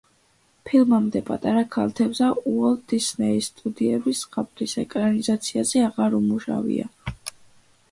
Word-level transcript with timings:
ფილმამდე 0.69 1.19
„პატარა 1.27 1.61
ქალთევზა“ 1.75 2.29
უოლტ 2.53 2.81
დისნეის 2.95 3.51
სტუდიებს 3.53 4.23
ზღაპრის 4.23 4.75
ეკრანიზაციაზე 4.87 5.87
აღარ 5.93 6.19
უმუშავია. 6.25 6.91